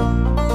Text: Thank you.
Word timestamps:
Thank 0.00 0.38
you. 0.38 0.49